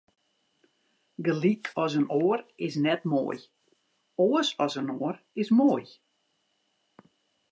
[1.25, 3.37] Gelyk as in oar is net moai,
[4.25, 5.85] oars as in oar is moai.